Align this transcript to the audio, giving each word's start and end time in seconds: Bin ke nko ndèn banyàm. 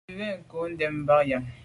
Bin 0.15 0.19
ke 0.19 0.29
nko 0.45 0.59
ndèn 0.73 0.95
banyàm. 1.07 1.43